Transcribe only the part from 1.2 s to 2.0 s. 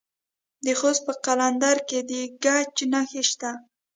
قلندر کې